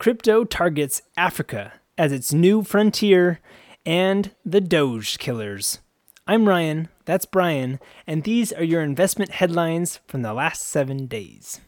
[0.00, 3.38] Crypto targets Africa as its new frontier
[3.84, 5.80] and the Doge killers.
[6.26, 11.60] I'm Ryan, that's Brian, and these are your investment headlines from the last seven days.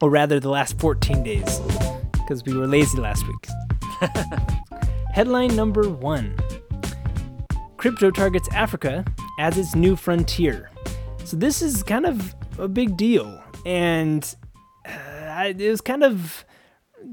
[0.00, 1.60] Or rather, the last 14 days,
[2.14, 3.46] because we were lazy last week.
[5.12, 6.36] Headline number one
[7.76, 9.04] Crypto targets Africa
[9.38, 10.68] as its new frontier.
[11.24, 13.40] So, this is kind of a big deal.
[13.64, 14.34] And
[14.84, 16.44] uh, it was kind of.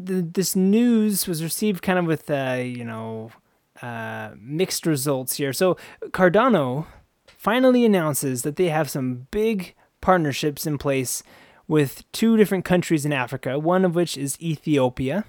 [0.02, 3.32] The, this news was received kind of with, uh, you know,
[3.82, 5.52] uh, mixed results here.
[5.52, 5.76] So
[6.06, 6.88] Cardano
[7.28, 11.22] finally announces that they have some big partnerships in place
[11.68, 15.26] with two different countries in Africa, one of which is Ethiopia,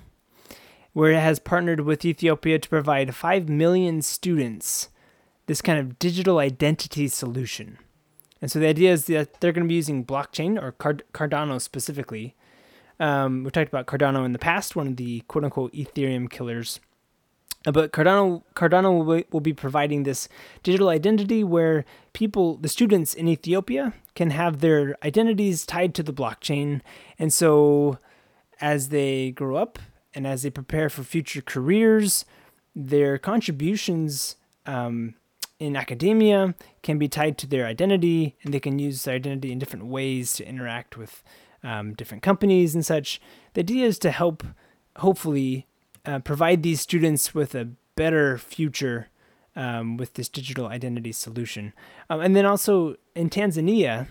[0.93, 4.89] where it has partnered with Ethiopia to provide 5 million students
[5.47, 7.77] this kind of digital identity solution.
[8.41, 11.61] And so the idea is that they're going to be using blockchain or Card- Cardano
[11.61, 12.37] specifically.
[13.01, 16.79] Um, we talked about Cardano in the past, one of the quote unquote Ethereum killers.
[17.67, 20.29] Uh, but Cardano Cardano will be, will be providing this
[20.63, 26.13] digital identity where people, the students in Ethiopia, can have their identities tied to the
[26.13, 26.83] blockchain,
[27.19, 27.99] and so
[28.61, 29.79] as they grow up
[30.15, 32.27] and as they prepare for future careers,
[32.75, 34.37] their contributions
[34.67, 35.15] um,
[35.59, 39.59] in academia can be tied to their identity, and they can use their identity in
[39.59, 41.23] different ways to interact with
[41.63, 43.21] um, different companies and such.
[43.55, 44.45] The idea is to help,
[44.97, 45.67] hopefully,
[46.05, 49.09] uh, provide these students with a better future
[49.57, 51.73] um, with this digital identity solution.
[52.09, 54.07] Um, and then also in Tanzania,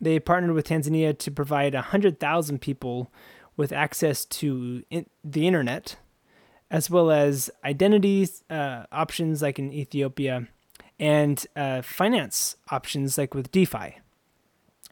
[0.00, 3.10] they partnered with Tanzania to provide 100,000 people
[3.56, 5.96] with access to in- the internet,
[6.70, 10.48] as well as identity uh, options like in Ethiopia
[10.98, 13.98] and uh, finance options like with DeFi.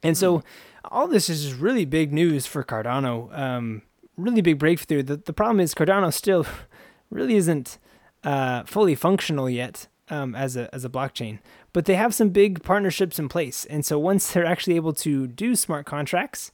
[0.02, 0.46] And so hmm.
[0.90, 3.36] All this is really big news for Cardano.
[3.36, 3.82] Um,
[4.16, 5.02] really big breakthrough.
[5.02, 6.46] The, the problem is Cardano still
[7.10, 7.78] really isn't
[8.22, 11.38] uh, fully functional yet um, as a as a blockchain,
[11.72, 13.64] but they have some big partnerships in place.
[13.67, 16.50] And so once they're actually able to do smart contracts,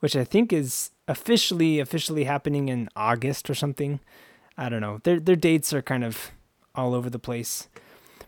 [0.00, 4.00] which I think is officially officially happening in August or something,
[4.56, 5.00] I don't know.
[5.04, 6.32] Their their dates are kind of
[6.74, 7.68] all over the place.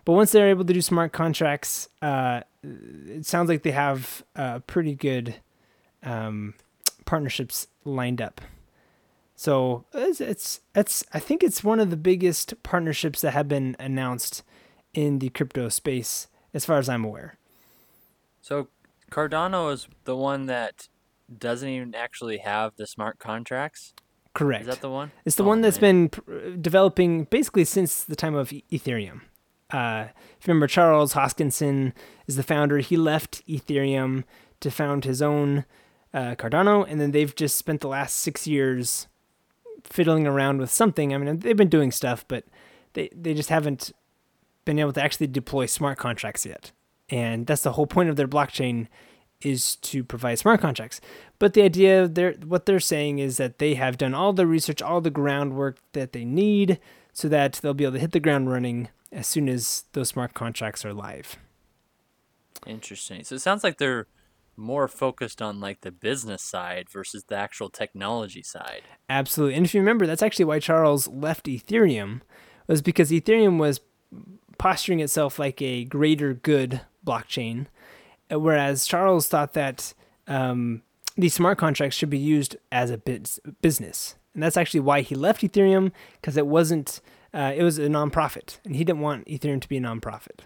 [0.05, 4.61] But once they're able to do smart contracts, uh, it sounds like they have uh,
[4.61, 5.35] pretty good
[6.07, 6.55] um,
[7.05, 8.41] partnerships lined up.
[9.35, 13.77] So it's, it's it's I think it's one of the biggest partnerships that have been
[13.79, 14.43] announced
[14.95, 17.37] in the crypto space as far as I'm aware.
[18.41, 18.69] So
[19.11, 20.89] Cardano is the one that
[21.39, 23.93] doesn't even actually have the smart contracts.
[24.33, 24.63] Correct.
[24.63, 25.13] Is that the one?
[25.25, 26.11] It's the oh, one that's man.
[26.27, 29.23] been developing basically since the time of Ethereum.
[29.71, 30.07] Uh,
[30.39, 31.93] if you remember, Charles Hoskinson
[32.27, 32.79] is the founder.
[32.79, 34.25] He left Ethereum
[34.61, 35.65] to found his own
[36.17, 39.07] uh, Cardano, and then they've just spent the last six years
[39.85, 41.15] fiddling around with something.
[41.15, 42.45] I mean, they've been doing stuff, but
[42.95, 43.93] they they just haven't
[44.65, 46.73] been able to actually deploy smart contracts yet.
[47.11, 48.89] And that's the whole point of their blockchain
[49.43, 51.03] is to provide smart contracts.
[51.39, 54.81] But the idea they're what they're saying is that they have done all the research,
[54.81, 56.81] all the groundwork that they need
[57.13, 60.33] so that they'll be able to hit the ground running as soon as those smart
[60.33, 61.37] contracts are live.
[62.67, 63.23] Interesting.
[63.23, 64.07] So it sounds like they're
[64.57, 68.83] more focused on like the business side versus the actual technology side.
[69.09, 69.57] Absolutely.
[69.57, 72.21] And if you remember, that's actually why Charles left Ethereum
[72.67, 73.81] was because Ethereum was
[74.59, 77.67] posturing itself like a greater good blockchain,
[78.31, 79.95] whereas Charles thought that
[80.27, 80.83] um,
[81.17, 84.17] these smart contracts should be used as a biz- business.
[84.35, 87.01] And that's actually why he left Ethereum because it wasn't,
[87.33, 90.41] uh, it was a nonprofit and he didn't want Ethereum to be a nonprofit.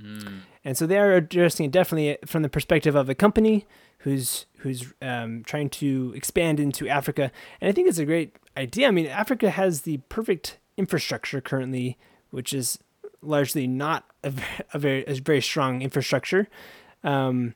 [0.00, 0.40] Mm.
[0.64, 3.66] And so they are addressing it definitely from the perspective of a company
[3.98, 7.30] who's who's um, trying to expand into Africa.
[7.60, 8.88] And I think it's a great idea.
[8.88, 11.98] I mean, Africa has the perfect infrastructure currently,
[12.30, 12.78] which is
[13.22, 14.32] largely not a,
[14.72, 16.48] a very a very strong infrastructure.
[17.04, 17.54] Um,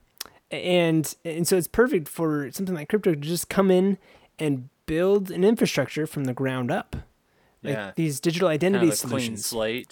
[0.51, 3.97] and and so it's perfect for something like crypto to just come in
[4.37, 6.95] and build an infrastructure from the ground up.
[7.63, 7.91] Like yeah.
[7.95, 9.45] these digital identity kind of solutions.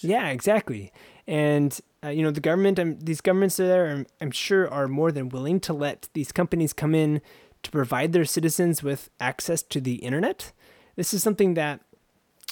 [0.04, 0.92] Yeah, exactly.
[1.26, 4.88] And uh, you know, the government, um, these governments are there, I'm, I'm sure, are
[4.88, 7.22] more than willing to let these companies come in
[7.62, 10.52] to provide their citizens with access to the internet.
[10.96, 11.80] This is something that,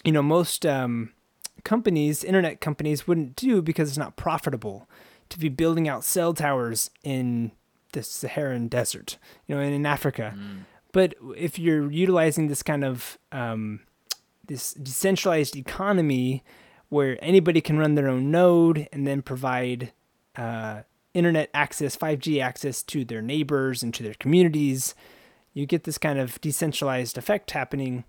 [0.05, 1.13] you know, most um,
[1.65, 4.89] companies, internet companies, wouldn't do because it's not profitable
[5.29, 7.53] to be building out cell towers in
[7.93, 10.35] the Saharan desert, you know, and in Africa.
[10.37, 10.65] Mm.
[10.93, 13.81] But if you're utilizing this kind of um,
[14.47, 16.43] this decentralized economy
[16.93, 19.91] where anybody can run their own node and then provide
[20.37, 20.83] uh,
[21.15, 24.95] internet access, 5G access to their neighbors and to their communities.
[25.55, 28.05] You get this kind of decentralized effect happening.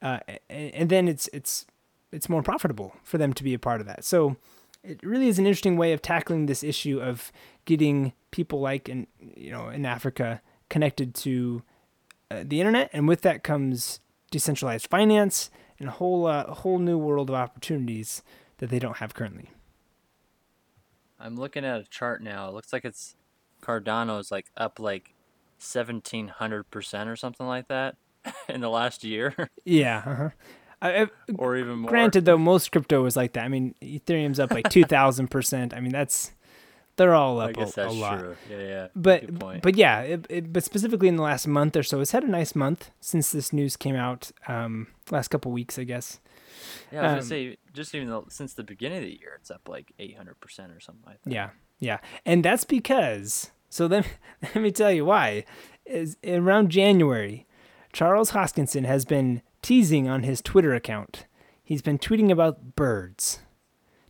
[0.00, 1.66] uh, and, then it's it's
[2.10, 4.02] it's more profitable for them to be a part of that.
[4.02, 4.36] So
[4.82, 7.32] it really is an interesting way of tackling this issue of
[7.66, 10.40] getting people like in you know in Africa
[10.70, 11.62] connected to
[12.30, 14.00] uh, the internet, and with that comes
[14.30, 15.50] decentralized finance
[15.82, 18.22] and a whole uh, a whole new world of opportunities
[18.58, 19.50] that they don't have currently.
[21.18, 22.48] I'm looking at a chart now.
[22.48, 23.16] It looks like it's
[23.62, 25.12] Cardano is like up like
[25.60, 27.96] 1700% or something like that
[28.48, 29.50] in the last year.
[29.64, 30.02] yeah.
[30.06, 30.30] Uh-huh.
[30.80, 31.06] I,
[31.36, 31.90] or even more.
[31.90, 33.44] Granted, though, most crypto is like that.
[33.44, 35.76] I mean, Ethereum's up like 2,000%.
[35.76, 36.32] I mean, that's
[36.96, 38.18] they're all up I guess a, that's a lot.
[38.18, 38.36] true.
[38.50, 38.86] Yeah, yeah.
[38.94, 42.24] But but yeah, it, it, but specifically in the last month or so, it's had
[42.24, 44.30] a nice month since this news came out.
[44.48, 46.20] Um, last couple weeks, I guess.
[46.92, 49.36] Yeah, I was um, gonna say just even though, since the beginning of the year,
[49.40, 51.32] it's up like 800 percent or something like that.
[51.32, 54.04] Yeah, yeah, and that's because so then
[54.42, 55.44] let me tell you why.
[55.84, 57.46] Is around January,
[57.92, 61.26] Charles Hoskinson has been teasing on his Twitter account.
[61.64, 63.40] He's been tweeting about birds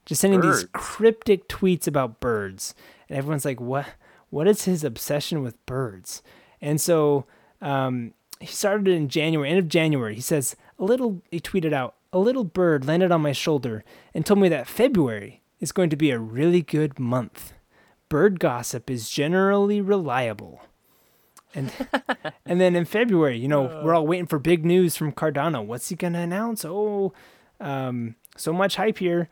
[0.04, 0.60] just sending birds.
[0.60, 2.74] these cryptic tweets about birds,
[3.08, 3.86] and everyone's like, "What?
[4.30, 6.22] What is his obsession with birds?"
[6.60, 7.26] And so
[7.60, 10.14] um, he started in January, end of January.
[10.14, 11.22] He says a little.
[11.30, 13.84] He tweeted out, "A little bird landed on my shoulder
[14.14, 17.52] and told me that February is going to be a really good month.
[18.08, 20.62] Bird gossip is generally reliable."
[21.54, 21.72] And
[22.46, 25.64] and then in February, you know, we're all waiting for big news from Cardano.
[25.64, 26.64] What's he gonna announce?
[26.64, 27.12] Oh,
[27.60, 29.28] um, so much hype here.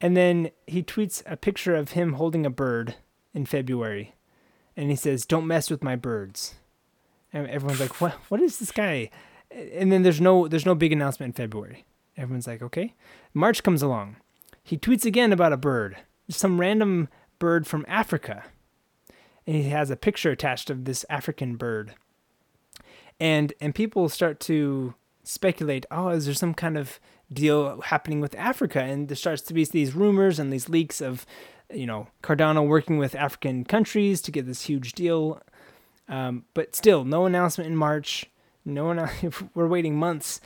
[0.00, 2.94] And then he tweets a picture of him holding a bird
[3.34, 4.14] in February.
[4.76, 6.54] And he says, Don't mess with my birds.
[7.32, 9.10] And everyone's like, What what is this guy?
[9.50, 11.84] And then there's no there's no big announcement in February.
[12.16, 12.94] Everyone's like, Okay.
[13.34, 14.16] March comes along.
[14.62, 15.96] He tweets again about a bird.
[16.28, 17.08] Some random
[17.38, 18.44] bird from Africa.
[19.46, 21.94] And he has a picture attached of this African bird.
[23.18, 24.94] And and people start to
[25.24, 26.98] speculate, oh, is there some kind of
[27.32, 31.26] deal happening with Africa, and there starts to be these rumors and these leaks of,
[31.72, 35.40] you know, Cardano working with African countries to get this huge deal.
[36.08, 38.26] Um, but still, no announcement in March.
[38.64, 39.08] No one.
[39.54, 40.40] We're waiting months,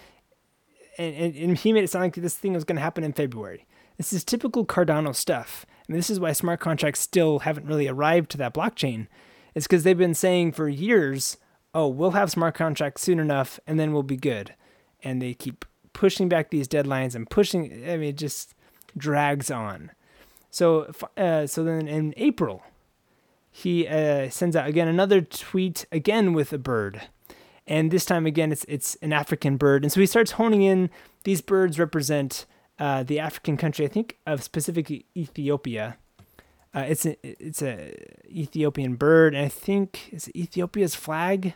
[0.99, 3.13] and, and, and he made it sound like this thing was going to happen in
[3.13, 3.67] February.
[3.97, 5.65] This is typical Cardano stuff.
[5.87, 9.07] and this is why smart contracts still haven't really arrived to that blockchain.
[9.55, 11.39] It's because they've been saying for years,
[11.75, 14.55] "Oh, we'll have smart contracts soon enough, and then we'll be good,"
[15.03, 15.65] and they keep
[15.95, 17.73] pushing back these deadlines and pushing.
[17.89, 18.55] I mean, it just
[18.97, 19.91] drags on.
[20.51, 22.63] So, uh, so then in April,
[23.51, 27.03] he uh, sends out again another tweet again with a bird,
[27.67, 30.91] and this time again it's it's an African bird, and so he starts honing in.
[31.25, 32.47] These birds represent
[32.79, 35.97] uh, the African country, I think, of specifically Ethiopia.
[36.75, 37.95] Uh, it's a it's a
[38.29, 41.55] Ethiopian bird, and I think is Ethiopia's flag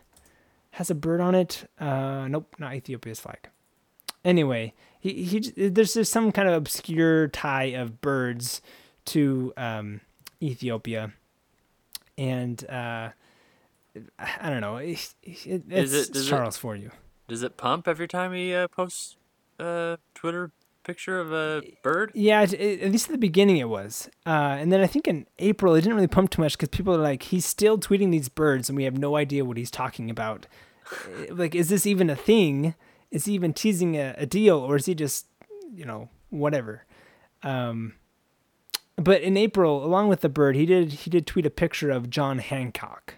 [0.73, 1.69] has a bird on it.
[1.79, 3.49] Uh, nope, not Ethiopia's flag.
[4.25, 8.61] Anyway, he, he there's just some kind of obscure tie of birds
[9.07, 10.01] to um,
[10.43, 11.13] Ethiopia,
[12.17, 13.11] and uh,
[14.19, 14.77] I don't know.
[14.77, 16.91] It, it, it's it, Charles for you.
[17.29, 19.17] Does it pump every time he uh, posts
[19.59, 20.51] a Twitter
[20.83, 22.11] picture of a bird?
[22.15, 25.75] Yeah, at least at the beginning it was, uh, and then I think in April
[25.75, 28.69] it didn't really pump too much because people are like, he's still tweeting these birds,
[28.69, 30.47] and we have no idea what he's talking about.
[31.31, 32.75] like, is this even a thing?
[33.11, 35.27] Is he even teasing a, a deal or is he just
[35.73, 36.85] you know whatever?
[37.43, 37.95] Um,
[38.97, 42.11] but in april along with the bird he did he did tweet a picture of
[42.11, 43.15] john hancock.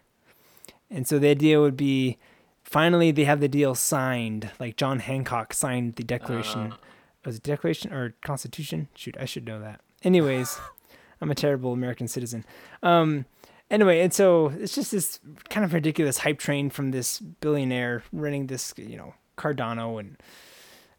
[0.91, 2.19] And so the idea would be
[2.63, 6.73] finally they have the deal signed like john hancock signed the declaration.
[6.73, 6.77] Uh.
[7.25, 8.89] was it declaration or constitution?
[8.95, 9.81] Shoot i should know that.
[10.03, 10.59] Anyways
[11.21, 12.45] i'm a terrible american citizen.
[12.83, 13.25] Um,
[13.71, 15.19] anyway and so it's just this
[15.49, 20.17] kind of ridiculous hype train from this billionaire running this you know Cardano, and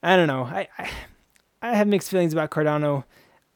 [0.01, 0.43] I don't know.
[0.43, 0.89] I, I
[1.62, 3.03] I have mixed feelings about Cardano,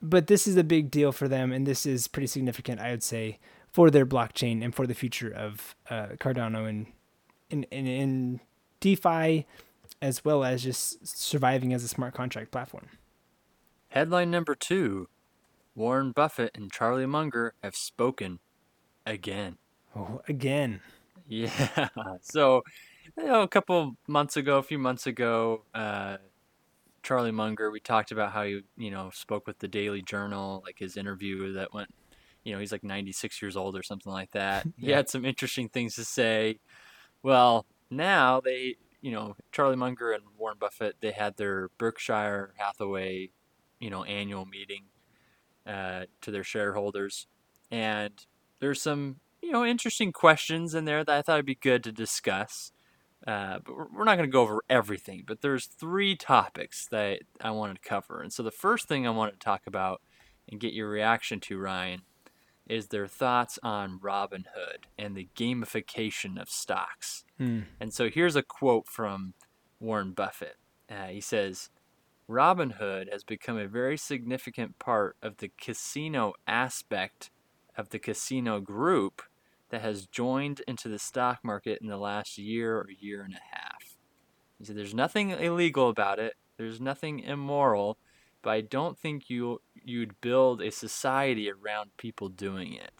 [0.02, 3.04] but this is a big deal for them, and this is pretty significant, I would
[3.04, 3.40] say,
[3.72, 6.88] for their blockchain and for the future of uh, Cardano and
[7.50, 8.40] in, in in
[8.80, 9.46] DeFi,
[10.02, 12.90] as well as just surviving as a smart contract platform.
[13.90, 15.08] Headline number two:
[15.74, 18.40] Warren Buffett and Charlie Munger have spoken
[19.06, 19.58] again.
[19.96, 20.82] Oh, again.
[21.28, 21.90] Yeah.
[22.22, 22.62] So
[23.18, 26.18] you know, a couple months ago, a few months ago, uh,
[27.04, 30.80] Charlie Munger, we talked about how he, you know, spoke with the Daily Journal, like
[30.80, 31.90] his interview that went,
[32.44, 34.66] you know, he's like 96 years old or something like that.
[34.78, 36.60] He had some interesting things to say.
[37.22, 43.30] Well, now they, you know, Charlie Munger and Warren Buffett, they had their Berkshire Hathaway,
[43.80, 44.86] you know, annual meeting
[45.68, 47.28] uh, to their shareholders.
[47.70, 48.14] And
[48.60, 51.92] there's some, you know, interesting questions in there that I thought would be good to
[51.92, 52.72] discuss.
[53.26, 55.24] Uh, but we're not going to go over everything.
[55.26, 58.22] But there's three topics that I wanted to cover.
[58.22, 60.02] And so the first thing I wanted to talk about
[60.50, 62.02] and get your reaction to, Ryan,
[62.68, 67.24] is their thoughts on Robinhood and the gamification of stocks.
[67.38, 67.62] Hmm.
[67.80, 69.34] And so here's a quote from
[69.80, 70.58] Warren Buffett.
[70.90, 71.70] Uh, he says,
[72.30, 77.30] Robinhood has become a very significant part of the casino aspect
[77.78, 79.22] of the casino group
[79.76, 83.56] that has joined into the stock market in the last year or year and a
[83.58, 83.98] half.
[84.58, 87.98] He said, There's nothing illegal about it, there's nothing immoral,
[88.42, 92.92] but I don't think you you'd build a society around people doing it.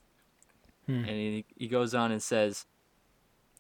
[0.86, 1.06] Hmm.
[1.06, 2.66] And he, he goes on and says,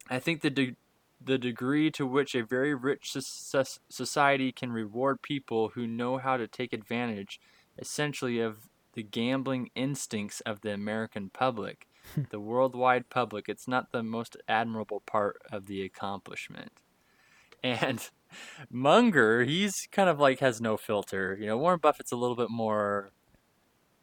[0.09, 0.75] I think the de-
[1.23, 6.35] the degree to which a very rich soc- society can reward people who know how
[6.35, 7.39] to take advantage
[7.79, 11.87] essentially of the gambling instincts of the American public,
[12.29, 16.71] the worldwide public, it's not the most admirable part of the accomplishment.
[17.63, 18.07] And
[18.69, 21.37] Munger, he's kind of like has no filter.
[21.39, 23.11] You know, Warren Buffett's a little bit more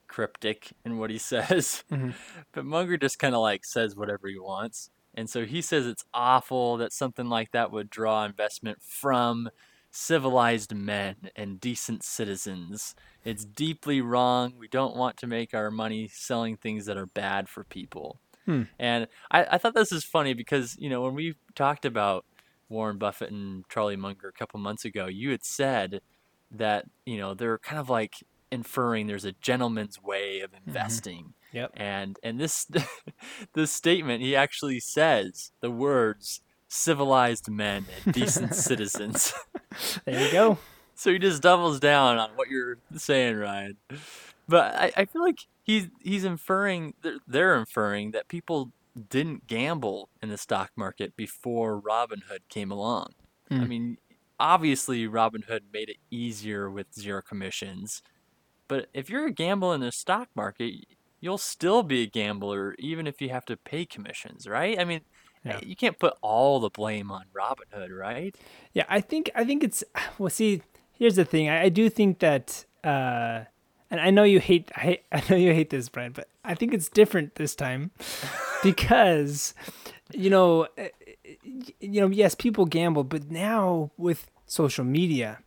[0.08, 2.14] cryptic in what he says, Mhm.
[2.52, 4.90] but Munger just kind of like says whatever he wants.
[5.14, 9.50] And so he says it's awful that something like that would draw investment from
[9.92, 12.96] civilized men and decent citizens.
[13.24, 14.54] It's deeply wrong.
[14.58, 18.18] We don't want to make our money selling things that are bad for people.
[18.46, 18.62] Hmm.
[18.78, 22.24] And I, I thought this is funny because, you know, when we talked about
[22.68, 26.00] Warren Buffett and Charlie Munger a couple months ago, you had said
[26.50, 28.14] that, you know, they're kind of like
[28.50, 31.34] inferring there's a gentleman's way of investing.
[31.52, 31.72] Yep.
[31.76, 32.66] And and this
[33.54, 39.32] this statement he actually says the words civilized men and decent citizens.
[40.04, 40.58] There you go.
[40.94, 43.76] So he just doubles down on what you're saying, Ryan.
[44.48, 48.72] But I, I feel like he's he's inferring they're, they're inferring that people
[49.10, 53.08] didn't gamble in the stock market before Robinhood came along.
[53.58, 53.68] I Mm.
[53.68, 53.98] mean,
[54.38, 58.02] obviously Robinhood made it easier with zero commissions.
[58.68, 60.74] But if you're a gambler in the stock market,
[61.20, 64.78] you'll still be a gambler even if you have to pay commissions, right?
[64.78, 65.02] I mean,
[65.44, 65.58] Yeah.
[65.62, 68.34] you can't put all the blame on Robinhood, right?
[68.72, 69.82] Yeah, I think I think it's
[70.18, 70.30] well.
[70.30, 71.48] See, here's the thing.
[71.48, 73.44] I, I do think that, uh,
[73.90, 74.70] and I know you hate.
[74.76, 77.90] I, hate- I know you hate this, Brian, but I think it's different this time
[78.62, 79.54] because,
[80.12, 80.88] you know, uh,
[81.80, 85.38] you know, yes, people gamble, but now with social media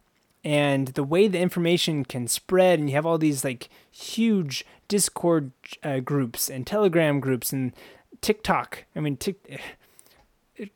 [0.43, 5.51] and the way the information can spread, and you have all these like huge Discord
[5.83, 7.73] uh, groups and Telegram groups and
[8.21, 8.85] TikTok.
[8.95, 9.59] I mean, Tik.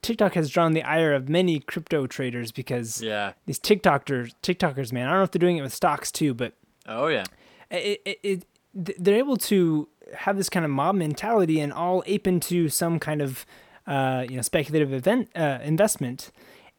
[0.02, 3.34] TikTok has drawn the ire of many crypto traders because Yeah.
[3.46, 5.08] these TikTokers, TikTokers, man.
[5.08, 6.54] I don't know if they're doing it with stocks too, but
[6.88, 7.24] Oh yeah.
[7.72, 12.28] it, it, it they're able to have this kind of mob mentality and all ape
[12.28, 13.46] into some kind of
[13.88, 16.32] uh, you know speculative event uh, investment,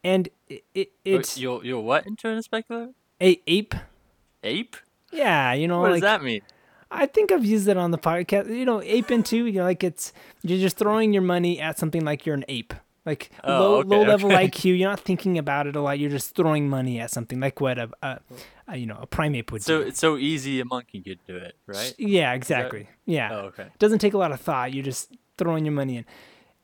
[0.04, 2.94] and it, it it's you'll you'll what into a speculative?
[3.20, 3.74] a ape.
[4.44, 4.76] Ape?
[5.12, 6.40] Yeah, you know, What like does that mean?
[6.90, 8.48] I think I've used it on the podcast.
[8.56, 12.04] You know, ape into you know, like it's you're just throwing your money at something
[12.04, 12.72] like you're an ape.
[13.10, 14.46] Like Oh, low okay, low level okay.
[14.48, 15.98] IQ, you're not thinking about it a lot.
[15.98, 18.20] You're just throwing money at something like what a, a,
[18.68, 19.82] a you know a primate would So do.
[19.82, 21.92] So it's so easy a monkey could do it, right?
[21.98, 22.88] Yeah, exactly.
[23.06, 23.66] Yeah, Oh, okay.
[23.78, 24.72] doesn't take a lot of thought.
[24.72, 26.04] You're just throwing your money in,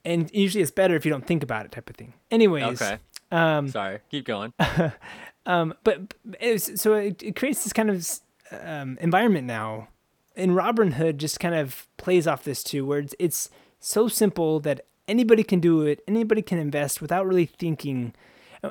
[0.04, 2.14] and usually it's better if you don't think about it, type of thing.
[2.30, 2.98] Anyways, Okay.
[3.32, 3.98] um, Sorry.
[4.10, 4.52] Keep going.
[5.46, 8.08] um, but, but it was, so it, it creates this kind of
[8.52, 9.88] um, environment now,
[10.36, 13.50] and Robinhood just kind of plays off this too, where it's, it's
[13.80, 18.14] so simple that anybody can do it, anybody can invest without really thinking
[18.64, 18.70] uh,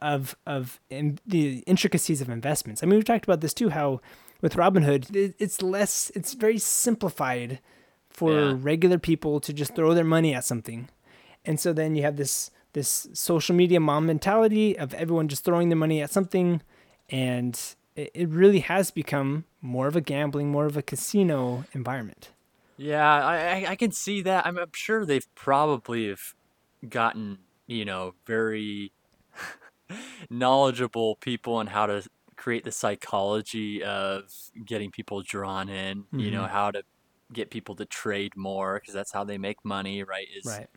[0.00, 2.82] of of in the intricacies of investments.
[2.82, 4.00] I mean, we've talked about this too, how
[4.40, 7.60] with Robinhood, it's less, it's very simplified
[8.10, 8.56] for Yeah.
[8.60, 10.88] regular people to just throw their money at something,
[11.44, 15.68] and so then you have this this social media mom mentality of everyone just throwing
[15.70, 16.60] their money at something,
[17.08, 17.58] and
[17.96, 22.30] it, it really has become more of a gambling, more of a casino environment.
[22.76, 24.46] Yeah, I, I I can see that.
[24.46, 26.20] I'm, I'm sure they've probably have
[26.88, 28.92] gotten you know very
[30.30, 34.24] knowledgeable people on how to create the psychology of
[34.66, 36.06] getting people drawn in.
[36.16, 36.48] You know Mhm.
[36.48, 36.82] how to
[37.32, 40.28] get people to trade more because that's how they make money, right?
[40.36, 40.68] Is Right.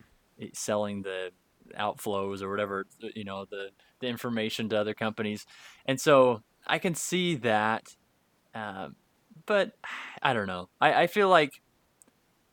[0.53, 1.31] selling the
[1.77, 2.85] outflows or whatever
[3.15, 5.45] you know the the information to other companies
[5.85, 7.83] and so i can see that
[8.53, 8.95] um,
[9.45, 9.73] but
[10.23, 11.51] i don't know I, I feel like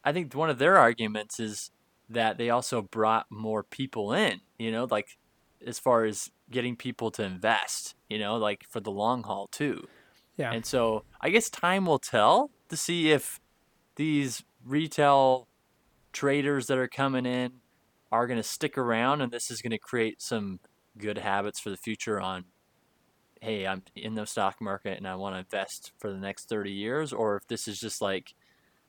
[0.05, 1.71] i think one of their arguments is
[2.09, 5.19] that they also brought more people in you know like
[5.67, 9.87] as far as getting people to invest you know like for the long haul too
[10.37, 10.53] Yeah.
[10.53, 13.41] and so I guess time will tell to see if
[13.97, 15.49] these retail
[16.13, 17.53] traders that are coming in
[18.13, 20.61] are going to stick around and this is going to create some
[20.99, 22.45] good habits for the future on
[23.41, 26.71] hey, I'm in the stock market and I want to invest for the next 30
[26.73, 28.35] years or if this is just like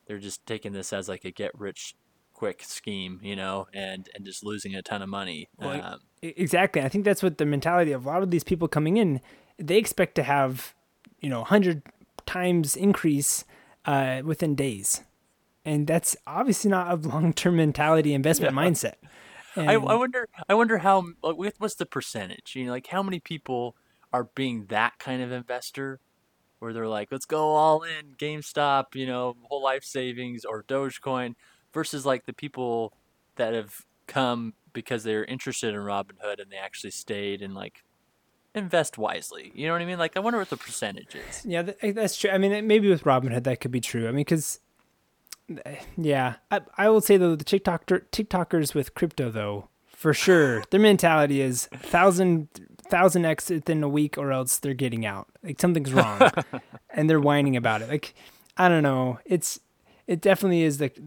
[0.06, 1.96] they're just taking this as like a get rich
[2.34, 5.48] quick scheme, you know, and and just losing a ton of money.
[5.58, 6.82] Well, um, exactly.
[6.82, 9.22] I think that's what the mentality of a lot of these people coming in.
[9.58, 10.74] They expect to have,
[11.22, 11.84] you know, hundred
[12.26, 13.46] times increase
[13.86, 15.02] uh, within days,
[15.64, 18.62] and that's obviously not a long term mentality investment Yeah.
[18.62, 18.96] mindset.
[19.58, 22.56] I, I wonder I wonder how like, what's the percentage?
[22.58, 23.78] You know, like how many people
[24.12, 26.02] are being that kind of investor
[26.66, 31.36] where they're like, let's go all in GameStop, you know, whole life savings or Dogecoin
[31.72, 32.92] versus like the people
[33.36, 37.84] that have come because they're interested in Robinhood and they actually stayed and like
[38.56, 39.52] invest wisely.
[39.54, 40.00] You know what I mean?
[40.00, 41.46] Like I wonder what the percentage is.
[41.46, 42.32] Yeah, eh, that's true.
[42.32, 44.08] I mean, maybe with Robinhood that could be true.
[44.08, 44.60] I mean, because
[45.66, 50.64] eh, yeah, I, I will say though the TikToker TikTokers with crypto though for sure
[50.72, 52.50] their mentality is thousand
[52.90, 55.28] thousand x within a week or else they're getting out.
[55.44, 56.20] Like something's wrong,
[56.90, 57.90] and they're whining about it.
[57.90, 58.14] Like
[58.58, 59.20] I don't know.
[59.26, 59.60] It's
[60.08, 60.98] it definitely is like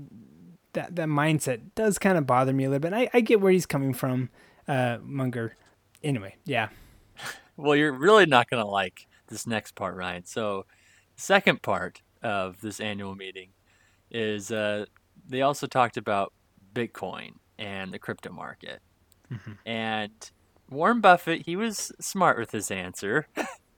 [0.73, 2.93] that that mindset does kind of bother me a little bit.
[2.93, 4.31] I I get where he's coming from,
[4.67, 5.57] uh, Munger.
[6.03, 6.69] Anyway, yeah.
[7.57, 10.25] Well, you're really not going to like this next part, Ryan.
[10.25, 10.65] So,
[11.17, 13.49] second part of this annual meeting
[14.13, 14.85] is uh,
[15.29, 16.33] they also talked about
[16.73, 18.81] Bitcoin and the crypto market.
[19.67, 20.13] And
[20.71, 23.27] Warren Buffett, he was smart with his answer.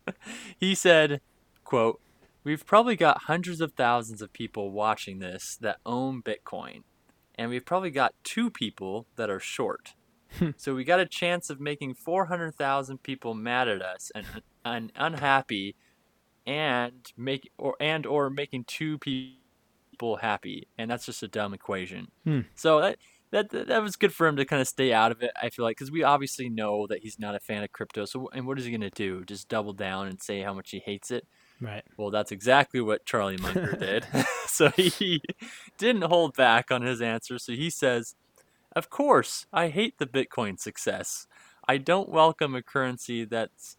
[0.59, 1.21] he said,
[1.65, 2.01] quote,
[2.43, 6.85] We've probably got hundreds of thousands of people watching this that own Bitcoin.
[7.35, 9.95] And we've probably got two people that are short.
[10.57, 14.27] So we got a chance of making 400,000 people mad at us and,
[14.65, 15.75] and unhappy
[16.47, 22.11] and make or and or making two people happy and that's just a dumb equation.
[22.25, 22.41] Hmm.
[22.55, 22.97] So that,
[23.33, 25.31] that that was good for him to kind of stay out of it.
[25.41, 28.05] I feel like cuz we obviously know that he's not a fan of crypto.
[28.05, 29.25] So and what is he going to do?
[29.25, 31.27] Just double down and say how much he hates it?
[31.61, 31.85] Right.
[31.97, 34.07] Well, that's exactly what Charlie Munger did.
[34.47, 35.23] so he
[35.78, 37.39] didn't hold back on his answer.
[37.39, 38.15] So he says,
[38.75, 41.26] Of course, I hate the Bitcoin success.
[41.69, 43.76] I don't welcome a currency that's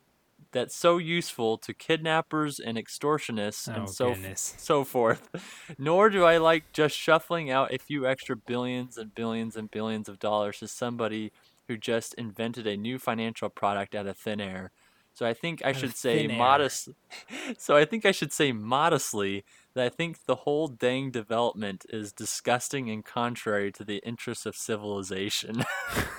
[0.51, 4.55] that's so useful to kidnappers and extortionists Oh and so goodness.
[4.57, 5.29] so forth.
[5.77, 10.09] Nor do I like just shuffling out a few extra billions and billions and billions
[10.09, 11.31] of dollars to somebody
[11.67, 14.71] who just invented a new financial product out of thin air.
[15.13, 16.89] So I think I Out should say modest
[17.57, 22.11] so I think I should say modestly that I think the whole dang development is
[22.11, 25.63] disgusting and contrary to the interests of civilization.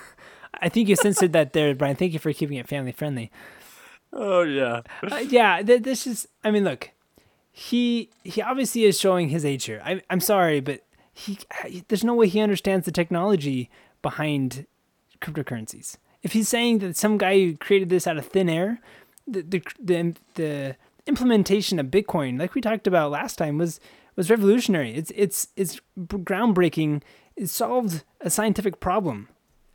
[0.61, 1.97] I think you censored that there, Brian.
[1.97, 3.31] Thank you for keeping it family friendly.
[4.13, 4.83] Oh yeah.
[5.03, 6.29] Uh, yeah, th- this is.
[6.45, 6.91] I mean, look,
[7.51, 9.83] he he obviously is showing his age here.
[9.85, 11.39] I, I'm sorry, but he
[11.89, 13.71] there's no way he understands the technology
[14.01, 14.67] behind
[15.21, 15.97] cryptocurrencies.
[16.23, 18.81] If he's saying that some guy created this out of thin air,
[19.27, 23.81] the the the, the implementation of Bitcoin, like we talked about last time, was
[24.17, 24.95] was revolutionary.
[24.95, 27.03] It's it's it's groundbreaking.
[27.37, 29.29] It solved a scientific problem,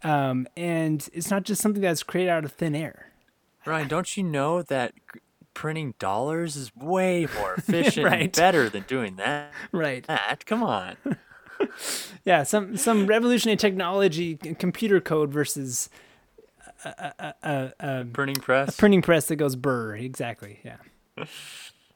[0.04, 3.12] um, and it's not just something that's created out of thin air.
[3.68, 4.94] Ryan, don't you know that
[5.54, 9.52] printing dollars is way more efficient and better than doing that?
[9.72, 10.06] Right.
[10.08, 10.96] That come on.
[12.24, 15.90] Yeah, some some revolutionary technology, computer code versus
[16.86, 18.78] a, a, a, a, Printing press.
[18.78, 19.96] printing press that goes burr.
[19.96, 20.60] Exactly.
[20.64, 20.76] Yeah.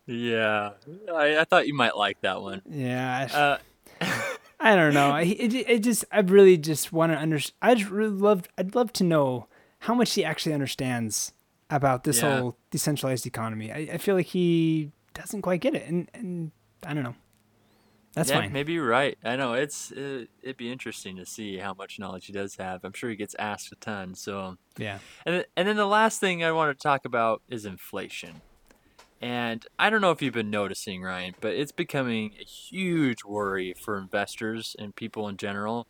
[0.08, 0.72] yeah,
[1.14, 2.64] I, I thought you might like that one.
[2.68, 3.28] Yeah.
[3.32, 3.58] I, Uh,
[4.60, 5.12] I don't know.
[5.12, 7.56] I, it, it just I really just want to understand.
[7.62, 8.46] I just really love.
[8.58, 9.46] I'd love to know
[9.80, 11.34] how much he actually understands
[11.78, 12.40] about this Yeah.
[12.40, 13.72] whole decentralized economy.
[13.72, 16.52] I, I feel like he doesn't quite get it, and and
[16.86, 17.16] I don't know.
[18.14, 18.52] That's yeah, fine.
[18.52, 19.18] maybe you're right.
[19.24, 22.84] I know it's uh, it'd be interesting to see how much knowledge he does have.
[22.84, 24.16] I'm sure he gets asked a ton.
[24.16, 25.00] So, Yeah.
[25.26, 28.42] and and then the last thing I want to talk about is inflation.
[29.22, 33.74] And I don't know if you've been noticing, Ryan, but it's becoming a huge worry
[33.80, 35.88] for investors and people in general.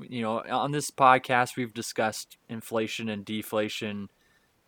[0.00, 4.08] You know, on this podcast, we've discussed inflation and deflation,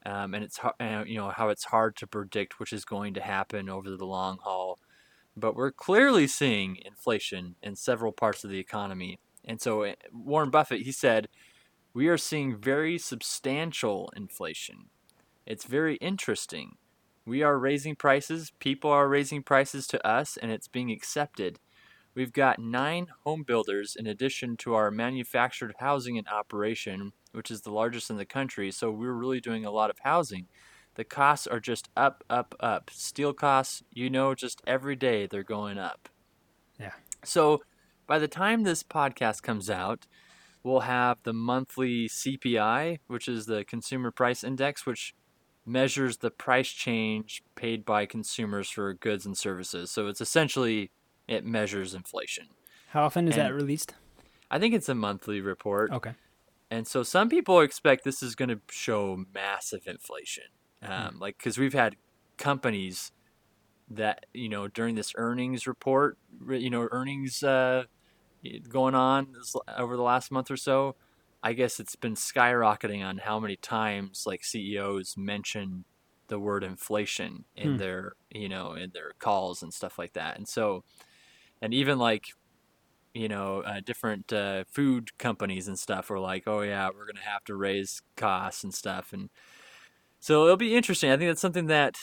[0.07, 0.59] um, and it's
[1.07, 4.39] you know how it's hard to predict which is going to happen over the long
[4.43, 4.79] haul.
[5.37, 10.51] But we're clearly seeing inflation in several parts of the economy, and so uh, Warren
[10.51, 11.29] Buffett he said,
[11.95, 14.91] we are seeing very substantial inflation.
[15.47, 16.77] It's very interesting.
[17.25, 21.59] We are raising prices, people are raising prices to us, and it's being accepted.
[22.15, 27.63] We've got nine home builders in addition to our manufactured housing in operation, which is
[27.63, 30.47] the largest in the country, so we're really doing a lot of housing.
[30.95, 32.91] The costs are just up, up, up.
[32.93, 36.09] Steel costs, you know, just every day they're going up.
[36.81, 36.93] Yeah.
[37.25, 37.63] So
[38.07, 40.07] by the time this podcast comes out,
[40.65, 45.15] we'll have the monthly CPI, which is the Consumer Price Index, which
[45.65, 49.91] measures the price change paid by consumers for goods and services.
[49.91, 50.91] So it's essentially
[51.29, 52.49] it measures inflation.
[52.89, 53.95] How often is And- that released?
[54.51, 55.93] I think it's a monthly report.
[55.93, 56.15] Okay.
[56.71, 60.45] And so some people expect this is going to show massive inflation.
[60.83, 61.97] Um, Like, because we've had
[62.37, 63.13] companies
[63.89, 67.85] that, you know, during this earnings report, you know, earnings uh,
[68.69, 70.97] going on this, over the last month or so,
[71.43, 75.85] I guess it's been skyrocketing on how many times like CEOs mention
[76.29, 77.79] the word inflation in Hmm.
[77.79, 80.37] their, you know, in their calls and stuff like that.
[80.37, 80.85] And so,
[81.61, 82.27] and even like
[83.15, 87.25] you know, uh, different uh, food companies and stuff were like, oh yeah, we're gonna
[87.25, 89.31] have to raise costs and stuff, and
[90.21, 91.11] so it'll be interesting.
[91.11, 91.97] I think that's something that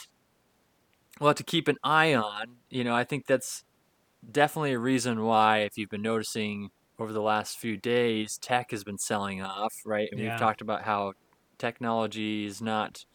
[1.20, 2.58] we'll have to keep an eye on.
[2.70, 3.64] You know, I think that's
[4.30, 8.86] definitely a reason why, if you've been noticing over the last few days, tech has
[8.86, 10.10] been selling off, right?
[10.12, 10.22] And Yeah.
[10.22, 11.14] we've talked about how
[11.60, 13.06] technology is not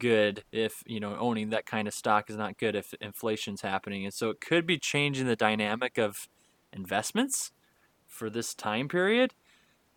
[0.00, 4.04] good if you know owning that kind of stock is not good if inflation's happening
[4.04, 6.16] and so it could be changing the dynamic of
[6.72, 7.52] investments
[8.06, 9.34] for this time period.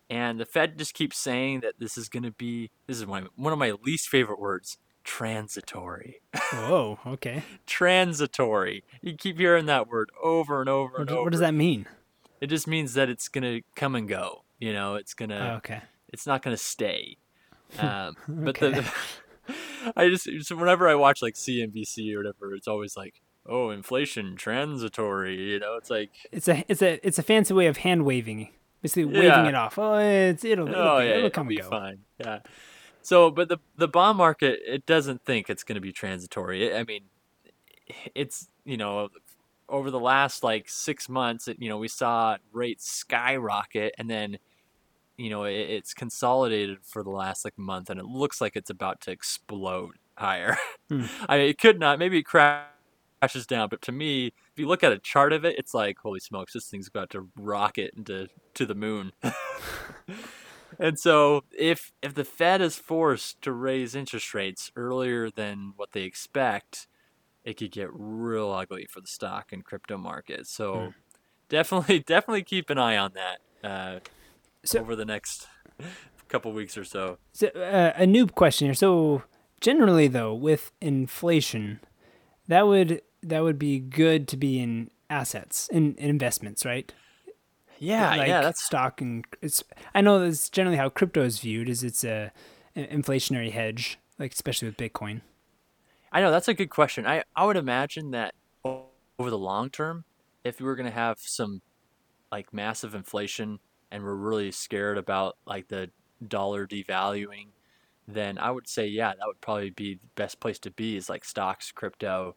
[0.08, 3.24] And the Fed just keeps saying that this is going to be, this is one
[3.24, 6.20] of, one of my least favorite words transitory.
[6.52, 6.98] Whoa.
[7.06, 7.42] Okay.
[7.66, 8.84] transitory.
[9.02, 11.24] You keep hearing that word over and over What, and do- over.
[11.24, 11.86] what does that mean?
[12.40, 14.44] It just means that it's going to come and go.
[14.58, 15.80] You know, it's going to, Oh, okay.
[16.08, 17.16] it's not going to stay.
[17.80, 18.70] Um, but Okay.
[18.80, 18.92] the,
[19.96, 24.36] I just, so whenever I watch like CNBC or whatever, it's always like, oh, inflation
[24.36, 25.36] transitory.
[25.36, 28.50] You know, it's like, It's a it's a it's a fancy way of hand waving,
[28.82, 29.78] basically waving it off.
[29.78, 31.70] Oh, it's it'll it'll, oh be, yeah, it'll it'll come be and go.
[31.70, 31.98] fine.
[32.18, 32.38] Yeah.
[33.02, 36.74] So, but the the bond market it doesn't think it's going to be transitory.
[36.74, 37.04] I mean,
[38.14, 39.10] it's you know
[39.68, 44.38] over the last like six months, it, you know we saw rates skyrocket, and then
[45.16, 48.70] you know it, it's consolidated for the last like month, and it looks like it's
[48.70, 50.56] about to explode higher.
[50.88, 51.04] Hmm.
[51.28, 51.98] I mean, it could not.
[51.98, 52.24] Maybe it
[53.20, 55.98] crashes down, but to me, if you look at a chart of it, it's like
[55.98, 59.12] holy smokes, this thing's about to rocket into to the moon.
[60.78, 65.92] And so if if the Fed is forced to raise interest rates earlier than what
[65.92, 66.86] they expect,
[67.44, 70.46] it could get real ugly for the stock and crypto market.
[70.46, 70.88] So Hmm.
[71.48, 74.00] definitely definitely keep an eye on that uh,
[74.64, 75.46] So- over the next
[76.28, 77.18] couple weeks or so.
[77.32, 78.74] So, uh, a noob question here.
[78.74, 79.22] So,
[79.60, 81.80] generally, though, with inflation,
[82.48, 86.92] that would that would be good to be in assets in, in investments, right?
[87.78, 89.62] Yeah, like yeah, that's stock and it's.
[89.94, 91.68] I know that's generally how crypto is viewed.
[91.68, 92.32] Is it's a,
[92.74, 95.20] an inflationary hedge, like especially with Bitcoin.
[96.10, 97.06] I know that's a good question.
[97.06, 100.04] I I would imagine that over the long term,
[100.44, 101.60] if we were going to have some
[102.32, 103.58] like massive inflation
[103.90, 105.90] and we're really scared about like the
[106.26, 107.48] dollar devaluing,
[108.08, 111.08] then I would say yeah, that would probably be the best place to be is
[111.08, 112.36] like stocks, crypto,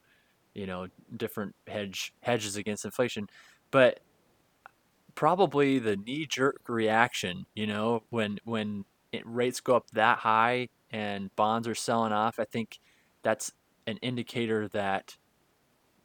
[0.53, 3.27] you know, different hedge hedges against inflation.
[3.71, 4.01] But
[5.15, 10.69] probably the knee jerk reaction, you know, when when it, rates go up that high
[10.91, 12.79] and bonds are selling off, I think
[13.23, 13.51] that's
[13.87, 15.17] an indicator that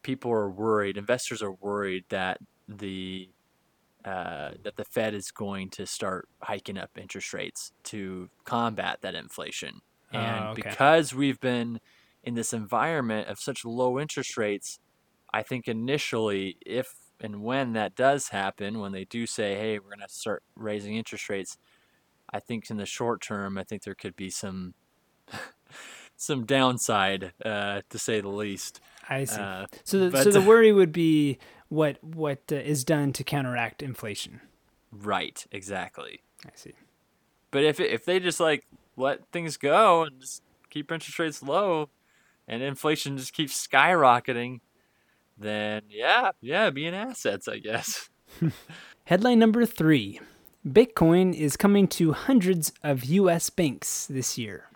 [0.03, 3.29] people are worried, investors are worried that the
[4.05, 9.15] uh, that the Fed is going to start hiking up interest rates to combat that
[9.15, 9.81] inflation.
[10.11, 10.69] And Oh, okay.
[10.69, 11.79] because we've been
[12.23, 14.79] in this environment of such low interest rates,
[15.33, 19.89] I think initially, if and when that does happen, when they do say, "Hey, we're
[19.89, 21.57] going to start raising interest rates,"
[22.31, 24.75] I think in the short term, I think there could be some
[26.15, 28.79] some downside, uh, to say the least.
[29.09, 29.41] I see.
[29.41, 31.37] Uh, so, the, so the worry would be
[31.75, 34.41] what what uh, is done to counteract inflation.
[34.91, 36.21] right, exactly.
[36.45, 36.73] I see.
[37.51, 38.65] But if if they just like
[38.97, 41.89] let things go and just keep interest rates low,
[42.47, 44.61] and inflation just keeps skyrocketing,
[45.37, 48.09] then yeah, yeah, be in assets, I guess.
[49.05, 50.19] Headline number three
[50.67, 54.69] Bitcoin is coming to hundreds of US banks this year.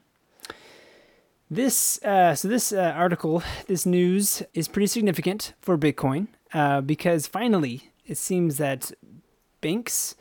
[1.51, 7.27] This, uh, so this uh, article, this news is pretty significant for Bitcoin uh, because
[7.27, 8.91] finally it seems that
[9.61, 10.15] banks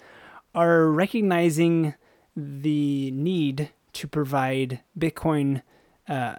[0.55, 1.95] are recognizing
[2.37, 5.63] the need to provide Bitcoin
[6.09, 6.37] uh,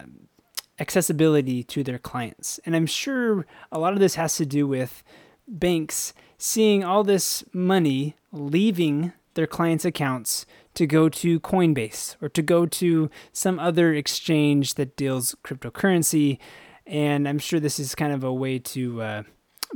[0.79, 2.59] accessibility to their clients.
[2.65, 5.03] And I'm sure a lot of this has to do with
[5.47, 12.41] banks seeing all this money leaving their clients' accounts to go to Coinbase or to
[12.41, 16.39] go to some other exchange that deals cryptocurrency.
[16.85, 19.23] And I'm sure this is kind of a way to uh,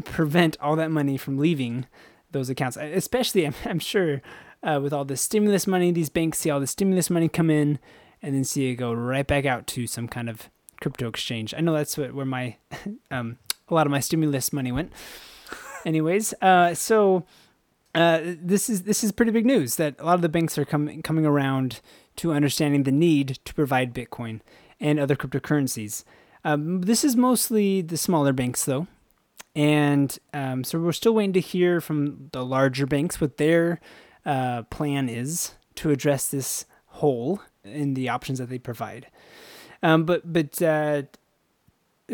[0.03, 1.85] prevent all that money from leaving
[2.31, 2.77] those accounts.
[2.77, 4.21] Especially, I'm, I'm sure
[4.63, 5.91] uh, with all the stimulus money.
[5.91, 7.79] These banks see all the stimulus money come in,
[8.21, 10.49] and then see it go right back out to some kind of
[10.81, 11.53] crypto exchange.
[11.55, 12.57] I know that's what, where my
[13.11, 13.37] um,
[13.69, 14.91] a lot of my stimulus money went.
[15.85, 17.25] Anyways, uh, so
[17.95, 20.65] uh, this is this is pretty big news that a lot of the banks are
[20.65, 21.81] coming coming around
[22.15, 24.41] to understanding the need to provide Bitcoin
[24.79, 26.03] and other cryptocurrencies.
[26.43, 28.87] Um, this is mostly the smaller banks, though,
[29.55, 33.79] and um, so we're still waiting to hear from the larger banks what their
[34.25, 39.07] uh, plan is to address this hole in the options that they provide.
[39.81, 41.03] Um, but but uh,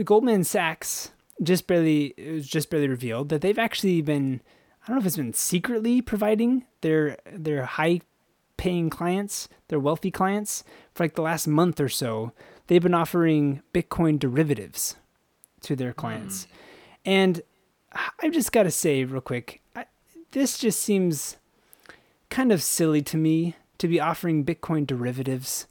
[0.04, 4.42] Goldman Sachs just barely it was just barely revealed that they've actually been
[4.84, 8.02] I don't know if it's been secretly providing their their high
[8.58, 12.34] paying clients, their wealthy clients for like the last month or so.
[12.68, 14.98] They've been offering Bitcoin derivatives
[15.62, 16.46] to their clients.
[16.46, 16.48] Mm.
[17.06, 17.42] And
[18.22, 19.86] I've just got to say real quick, I,
[20.32, 21.38] this just seems
[22.30, 25.68] kind of silly to me to be offering Bitcoin derivatives.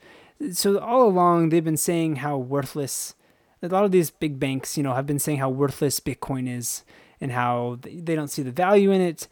[0.52, 3.14] So all along they've been saying how worthless
[3.62, 6.84] a lot of these big banks, you know, have been saying how worthless Bitcoin is
[7.20, 9.26] and how they don't see the value in it.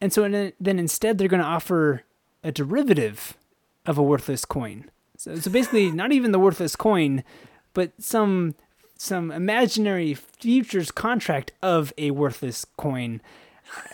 [0.00, 0.28] And so
[0.60, 2.04] then instead they're going to offer
[2.44, 3.36] a derivative
[3.86, 4.90] of a worthless coin.
[5.16, 7.24] So, so basically not even the worthless coin,
[7.72, 8.54] but some
[8.98, 13.22] some imaginary futures contract of a worthless coin.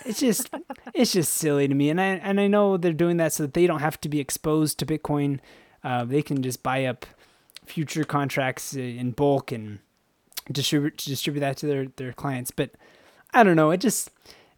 [0.03, 0.49] It's just
[0.93, 3.53] it's just silly to me, and I and I know they're doing that so that
[3.53, 5.39] they don't have to be exposed to Bitcoin.
[5.83, 7.05] Uh, they can just buy up
[7.65, 9.79] future contracts in bulk and
[10.51, 12.51] distribute distribute that to their their clients.
[12.51, 12.71] But
[13.33, 13.71] I don't know.
[13.71, 14.09] It just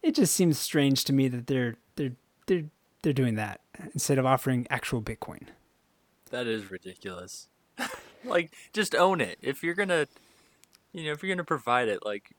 [0.02, 2.66] it just seems strange to me that they're they're they're
[3.02, 3.60] they're doing that
[3.94, 5.48] instead of offering actual Bitcoin.
[6.30, 7.48] That is ridiculous.
[8.24, 9.38] like just own it.
[9.42, 10.08] If you're gonna
[10.94, 12.36] you know, if you're gonna provide it, like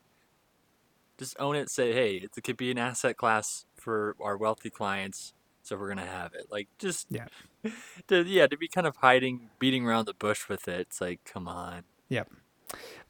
[1.18, 5.32] just own it, say, hey, it could be an asset class for our wealthy clients
[5.68, 6.46] so we're gonna have it.
[6.50, 7.26] Like just yeah,
[8.08, 10.80] to yeah to be kind of hiding, beating around the bush with it.
[10.80, 11.84] It's like come on.
[12.08, 12.30] Yep.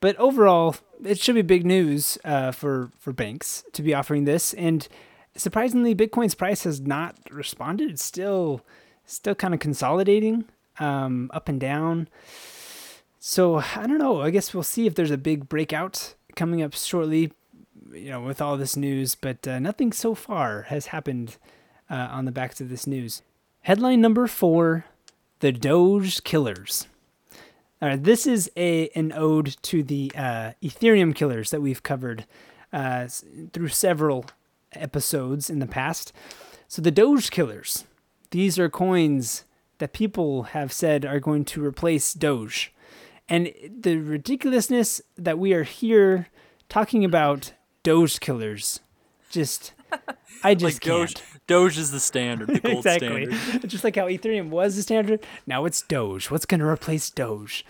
[0.00, 4.54] But overall, it should be big news uh, for for banks to be offering this,
[4.54, 4.88] and
[5.36, 7.90] surprisingly, Bitcoin's price has not responded.
[7.90, 8.62] It's still
[9.06, 10.44] still kind of consolidating
[10.80, 12.08] um, up and down.
[13.18, 14.20] So I don't know.
[14.22, 17.32] I guess we'll see if there's a big breakout coming up shortly.
[17.90, 21.38] You know, with all this news, but uh, nothing so far has happened
[21.88, 23.22] uh, on the backs of this news.
[23.62, 24.84] Headline number four
[25.40, 26.86] The Doge Killers.
[27.80, 32.26] All right, this is a an ode to the uh, Ethereum killers that we've covered
[32.72, 33.08] uh,
[33.52, 34.26] through several
[34.72, 36.12] episodes in the past.
[36.66, 37.84] So the Doge killers,
[38.32, 39.44] these are coins
[39.78, 42.72] that people have said are going to replace Doge.
[43.28, 46.28] And the ridiculousness that we are here
[46.68, 48.80] talking about Doge killers
[49.30, 49.72] just
[50.44, 51.46] I just like Doge, can't.
[51.46, 53.34] Doge is the standard, the gold exactly.
[53.34, 53.68] standard.
[53.70, 56.30] Just like how Ethereum was the standard, now it's Doge.
[56.30, 57.64] What's going to replace Doge?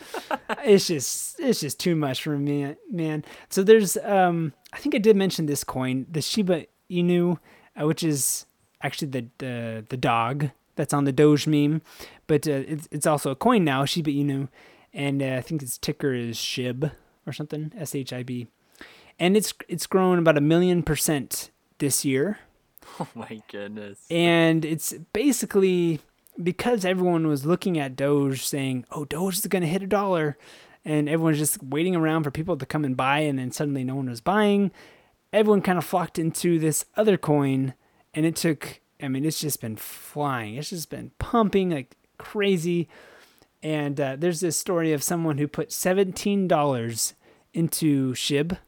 [0.65, 3.25] it's just it's just too much for me, man.
[3.49, 7.39] So there's um I think I did mention this coin, the Shiba Inu,
[7.81, 8.47] uh, which is
[8.83, 11.81] actually the the the dog that's on the Doge meme,
[12.27, 14.49] but uh, it's it's also a coin now, Shiba Inu,
[14.99, 16.91] and uh, I think its ticker is SHIB
[17.27, 18.49] or something, S H I B,
[19.19, 22.41] and it's it's grown about a million percent this year.
[23.01, 24.01] Oh my goodness.
[24.11, 26.01] And it's basically
[26.43, 30.37] because everyone was looking at Doge saying, oh, Doge is going to hit a dollar.
[30.85, 33.21] And everyone's just waiting around for people to come and buy.
[33.21, 34.73] And then suddenly no one was buying.
[35.33, 37.75] Everyone kind of flocked into this other coin.
[38.15, 40.55] And it took, I mean, it's just been flying.
[40.55, 42.89] It's just been pumping like crazy.
[43.63, 47.13] And uh, there's this story of someone who put $17
[47.55, 48.59] into SHIB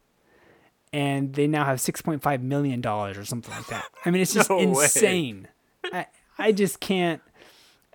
[0.93, 3.85] and they now have 6.5 million dollars or something like that.
[4.05, 5.49] I mean, it's just no insane.
[5.85, 6.07] I,
[6.39, 7.23] I just can't.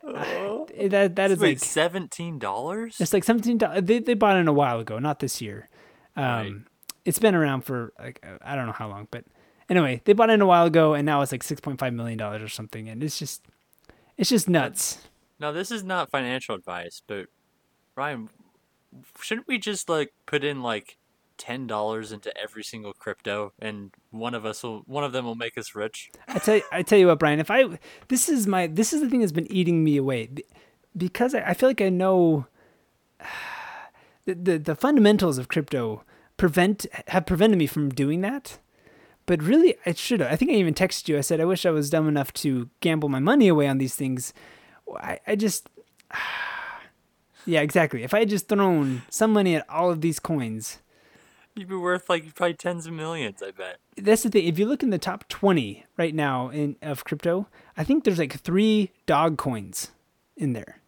[0.06, 2.98] Uh, that that is like seventeen dollars.
[3.00, 3.82] It's like seventeen dollars.
[3.84, 5.68] They they bought it a while ago, not this year.
[6.16, 6.54] Um, right.
[7.06, 9.26] it's been around for like I don't know how long, but
[9.68, 12.20] anyway, they bought it a while ago, and now it's like six point five million
[12.20, 13.42] dollars or something, and it's just
[14.16, 15.00] it's just nuts.
[15.40, 17.28] Now this is not financial advice, but
[17.96, 18.30] Ryan,
[19.22, 20.98] shouldn't we just like put in like
[21.38, 25.36] ten dollars into every single crypto, and one of us will, one of them will
[25.36, 26.12] make us rich.
[26.28, 27.40] I tell you, I tell you what, Brian.
[27.40, 30.30] If I, this is my, this is the thing that's been eating me away,
[30.96, 32.48] because I, I feel like I know
[34.26, 36.04] the, the the fundamentals of crypto
[36.38, 38.60] prevent have prevented me from doing that.
[39.28, 40.22] But really, I should.
[40.22, 41.18] I think I even texted you.
[41.18, 43.96] I said I wish I was dumb enough to gamble my money away on these
[43.96, 44.34] things.
[44.94, 45.70] I, I just.
[47.48, 48.02] Yeah, exactly.
[48.02, 50.80] If I had just thrown some money at all of these coins,
[51.54, 53.78] You'd be worth like probably tens of millions, I bet.
[53.96, 54.46] That's the thing.
[54.46, 58.18] If you look in the top 20 right now in of crypto, I think there's
[58.20, 59.92] like three dog coins
[60.36, 60.80] in there.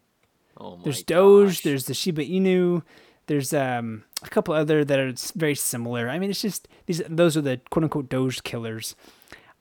[0.57, 1.61] Oh my There's Doge, gosh.
[1.61, 2.81] there's the Shiba Inu,
[3.27, 6.09] there's um, a couple other that are very similar.
[6.09, 8.95] I mean, it's just these those are the quote unquote Doge killers.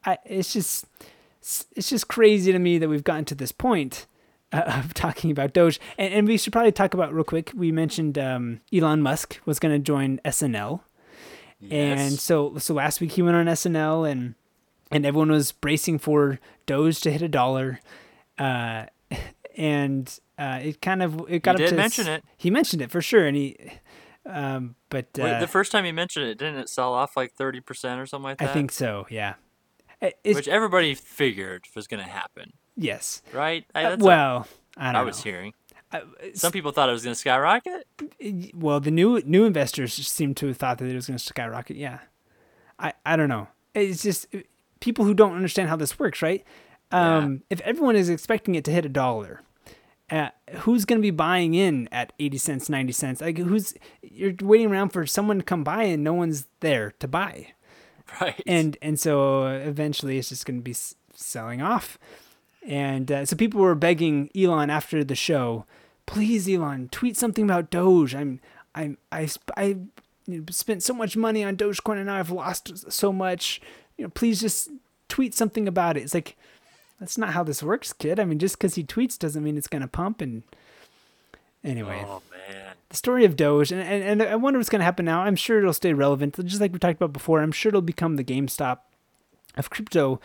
[0.05, 0.87] I it's just
[1.41, 4.07] it's just crazy to me that we've gotten to this point
[4.57, 5.79] uh, of talking about Doge.
[5.99, 7.53] And, and we should probably talk about real quick.
[7.55, 10.81] We mentioned um, Elon Musk was going to join SNL,
[11.71, 14.35] and so so last week he went on SNL and
[14.91, 17.81] and everyone was bracing for Doge to hit a dollar.
[18.39, 18.87] Uh,
[19.57, 22.25] and uh, it kind of it got up did to mention it.
[22.37, 23.57] He mentioned it for sure, and he.
[24.27, 27.33] Um, but uh, Wait, the first time you mentioned it, didn't it sell off like
[27.33, 28.51] thirty percent or something like that?
[28.51, 29.07] I think so.
[29.09, 29.35] Yeah.
[30.03, 33.23] Uh, It's, Which everybody figured was going to happen, yes.
[33.33, 33.65] right?
[33.75, 35.07] I, Uh, well, I don't I know.
[35.07, 35.53] was hearing.
[35.93, 36.01] Uh,
[36.35, 37.87] Some people thought it was going to skyrocket.
[38.55, 41.77] well, the new new investors seem to have thought that it was going to skyrocket.
[41.77, 42.01] Yeah,
[42.79, 43.49] I I don't know.
[43.75, 44.27] It's just
[44.81, 46.45] people who don't understand how this works, right?
[46.93, 49.43] Um, If everyone is expecting it to hit a dollar,
[50.11, 53.21] uh, who's going to be buying in at eighty cents, ninety cents?
[53.21, 57.07] Like who's you're waiting around for someone to come by and no one's there to
[57.09, 57.53] buy,
[58.21, 58.43] Right.
[58.47, 60.75] and and so eventually it's just going to be
[61.15, 61.97] selling off.
[62.67, 65.65] And uh, so people were begging Elon after the show,
[66.05, 68.15] please, Elon, tweet something about Doge.
[68.15, 68.41] I'm,
[68.75, 69.77] I'm, I, I
[70.51, 73.61] spent so much money on Dogecoin and now I've lost so much.
[73.97, 74.69] You know, please just
[75.09, 76.03] tweet something about it.
[76.03, 76.37] It's like,
[76.99, 78.19] that's not how this works, kid.
[78.19, 80.21] I mean, just because he tweets doesn't mean it's going to pump.
[80.21, 80.43] And
[81.63, 82.75] anyway, oh man.
[82.89, 85.21] the story of Doge, and, and, and I wonder what's going to happen now.
[85.21, 87.43] I'm sure it'll stay relevant, just like we talked about before.
[87.43, 88.79] I'm sure it'll become the GameStop
[89.57, 90.21] of crypto,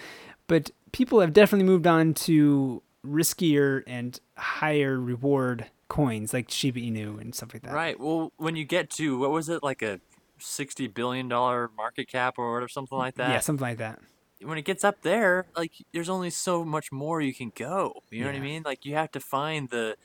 [0.47, 7.19] but people have definitely moved on to riskier and higher reward coins like Shiba Inu
[7.19, 7.73] and stuff like that.
[7.73, 7.99] Right.
[7.99, 9.99] Well, when you get to what was it like a
[10.39, 13.29] sixty billion dollar market cap or whatever, something like that.
[13.29, 13.99] Yeah, something like that.
[14.43, 18.01] when it gets up there, like there's only so much more you can go.
[18.09, 18.63] You know what I mean?
[18.63, 19.95] Like you have to find the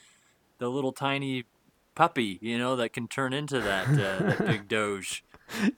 [0.59, 1.44] the little tiny
[1.94, 5.25] puppy, you know, that can turn into that uh, that big doge.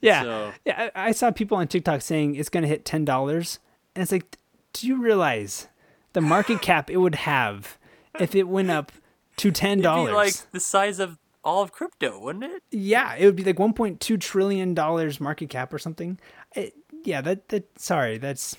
[0.01, 0.89] Yeah, So yeah.
[0.95, 3.59] I, I saw people on TikTok saying it's going to hit ten dollars,
[3.95, 4.37] and it's like,
[4.73, 5.67] do you realize
[6.13, 7.77] the market cap it would have
[8.19, 8.91] if it went up
[9.37, 10.11] to ten dollars?
[10.11, 12.63] be like the size of all of crypto, wouldn't it?
[12.71, 16.19] Yeah, it would be like 1.2 trillion dollars market cap or something.
[16.55, 18.55] It, yeah, that that sorry, that's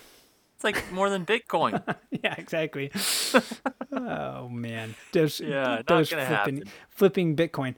[0.55, 1.83] It's like more than Bitcoin.
[2.11, 2.91] yeah, exactly.
[3.93, 6.63] oh man, Doge, Yeah, not gonna flipping, happen.
[6.89, 7.75] flipping Bitcoin.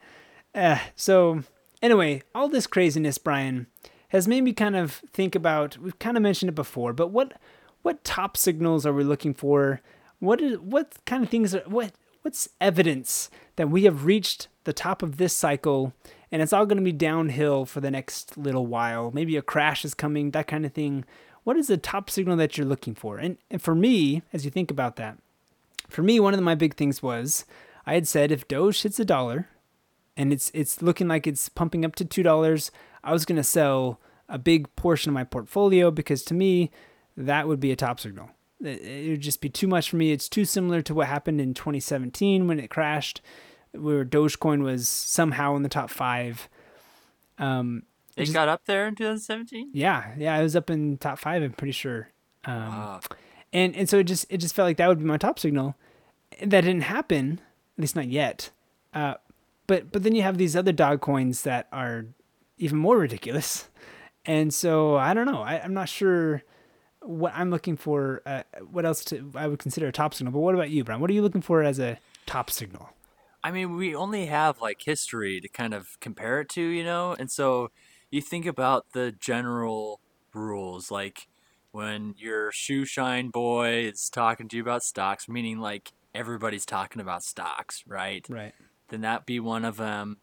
[0.54, 1.42] Uh, so
[1.82, 3.66] anyway, all this craziness, Brian,
[4.08, 5.78] has made me kind of think about.
[5.78, 7.32] We've kind of mentioned it before, but what
[7.82, 9.80] what top signals are we looking for?
[10.18, 11.92] What is what kind of things are what
[12.22, 15.92] what's evidence that we have reached the top of this cycle
[16.30, 19.10] and it's all going to be downhill for the next little while?
[19.12, 21.04] Maybe a crash is coming, that kind of thing.
[21.44, 23.18] What is the top signal that you're looking for?
[23.18, 25.18] And and for me, as you think about that,
[25.88, 27.44] for me, one of my big things was
[27.84, 29.48] I had said if Doge hits a dollar,
[30.16, 32.70] and it's it's looking like it's pumping up to two dollars,
[33.02, 36.70] I was gonna sell a big portion of my portfolio because to me,
[37.16, 38.30] that would be a top signal.
[38.60, 40.12] It, would just be too much for me.
[40.12, 43.20] It's too similar to what happened in 2017 when it crashed,
[43.72, 46.48] where Dogecoin was somehow in the top five.
[47.38, 47.82] Um,
[48.16, 49.70] It just- got up there in 2017.
[49.72, 51.42] yeah, yeah, I was up in top five.
[51.42, 52.08] I'm pretty sure.
[52.44, 53.00] Um, Wow.
[53.52, 55.76] and and so it just it just felt like that would be my top signal.
[56.40, 57.40] That didn't happen,
[57.76, 58.50] at least not yet.
[58.92, 59.14] Uh,
[59.66, 62.06] but but then you have these other dog coins that are
[62.58, 63.68] even more ridiculous,
[64.26, 65.42] and so I don't know.
[65.42, 66.42] I, I'm not sure
[67.04, 68.22] what I'm looking for.
[68.24, 70.32] Uh, what else to I would consider a top signal.
[70.32, 71.00] But what about you, Brian?
[71.00, 72.90] What are you looking for as a top signal?
[73.44, 77.16] I mean, we only have like history to kind of compare it to, you know?
[77.18, 77.70] And so
[78.10, 80.00] you think about the general
[80.32, 81.28] rules, like
[81.72, 87.00] when your shoe shine boy is talking to you about stocks, meaning like everybody's talking
[87.00, 88.24] about stocks, right?
[88.28, 88.54] Right.
[88.88, 90.18] Then that be one of them.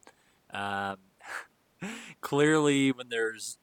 [0.52, 0.96] Um,
[2.20, 3.58] clearly, when there's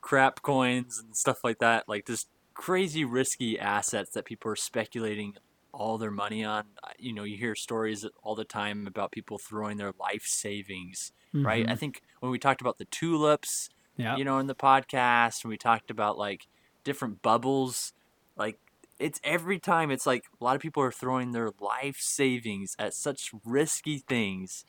[0.00, 5.34] crap coins and stuff like that, like just crazy risky assets that people are speculating
[5.72, 6.64] all their money on.
[6.98, 11.68] You know, you hear stories all the time about people throwing their life savings, right?
[11.68, 13.68] I think when we talked about the tulips,
[13.98, 14.16] Yeah.
[14.16, 16.46] you know, in the podcast, and we talked about like
[16.82, 17.92] different bubbles,
[18.36, 18.58] like
[18.98, 22.94] it's every time it's like a lot of people are throwing their life savings at
[22.94, 24.64] such risky things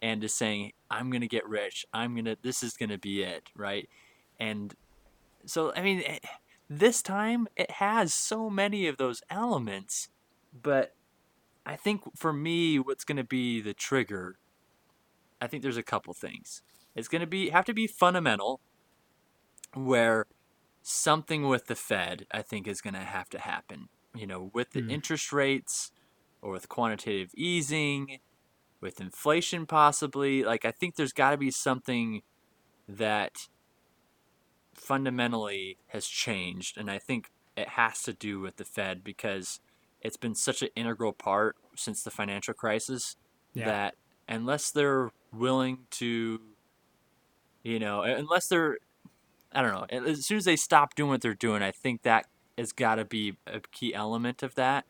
[0.00, 1.86] and just saying, I'm going to get rich.
[1.92, 3.88] I'm going to, this is going to be it, right?
[4.40, 4.74] And
[5.46, 6.18] so, I mean, eh,
[6.68, 10.08] this time it has so many of those elements,
[10.52, 10.94] but
[11.66, 14.38] I think for me, what's going to be the trigger,
[15.40, 16.62] I think there's a couple things.
[16.94, 18.60] It's going to be have to be fundamental,
[19.74, 20.26] where
[20.82, 23.88] something with the Fed, I think, is going to have to happen.
[24.14, 24.90] You know, with the Mm.
[24.90, 25.92] interest rates
[26.42, 28.18] or with quantitative easing,
[28.80, 30.44] with inflation possibly.
[30.44, 32.22] Like, I think there's got to be something
[32.88, 33.48] that
[34.88, 36.78] fundamentally has changed.
[36.78, 39.60] And I think it has to do with the Fed because
[40.00, 43.16] it's been such an integral part since the financial crisis
[43.52, 43.66] Yeah.
[43.66, 43.94] that
[44.28, 46.40] unless they're willing to,
[47.62, 48.78] you know, unless they're,
[49.52, 52.26] I don't know, as soon as they stop doing what they're doing, I think that
[52.56, 54.84] has got to be a key element of that.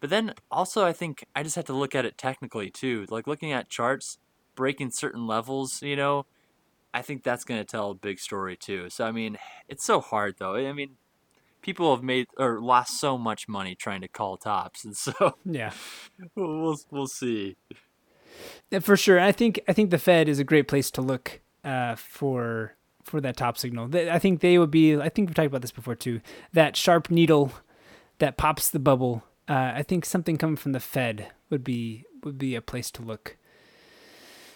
[0.00, 3.06] But then also, I think I just have to look at it technically too.
[3.08, 4.18] Like looking at charts,
[4.54, 6.26] breaking certain levels, you know,
[6.94, 8.88] I think that's going to tell a big story too.
[8.88, 9.36] So, I mean,
[9.68, 10.54] it's so hard though.
[10.54, 10.90] I mean,
[11.60, 14.84] people have made or lost so much money trying to call tops.
[14.84, 15.12] And so
[15.44, 15.72] Yeah.
[16.36, 17.56] we'll, we'll see.
[18.80, 19.18] For sure.
[19.20, 23.20] I think I think the Fed is a great place to look uh, for for
[23.20, 23.94] that top signal.
[23.94, 24.96] I think they would be.
[24.96, 26.20] I think we've talked about this before too.
[26.52, 27.52] That sharp needle
[28.18, 29.22] that pops the bubble.
[29.48, 33.02] Uh, I think something coming from the Fed would be would be a place to
[33.02, 33.36] look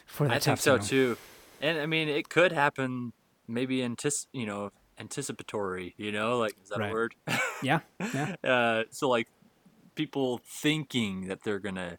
[0.07, 0.76] for that top signal.
[0.76, 1.14] I think so signal.
[1.14, 1.20] too.
[1.61, 3.13] And I mean, it could happen
[3.47, 6.91] maybe antici- you know, anticipatory, you know, like is that Right.
[6.91, 7.15] a word?
[7.63, 7.81] Yeah,
[8.15, 9.29] yeah, uh, so like
[9.95, 11.99] people thinking that they're gonna,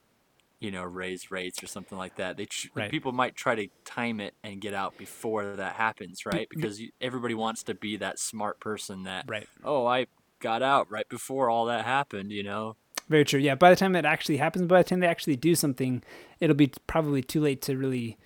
[0.60, 2.38] you know, raise rates or something like that.
[2.38, 2.92] They tr- Right.
[2.92, 6.48] people might try to time it and get out before that happens, right?
[6.50, 9.48] Because you, everybody wants to be that smart person that, right.
[9.64, 10.08] oh, I
[10.40, 12.76] got out right before all that happened, you know.
[13.10, 13.40] Very true.
[13.40, 13.56] Yeah.
[13.56, 16.04] By the time it actually happens, by the time they actually do something,
[16.40, 18.18] it'll be probably too late to really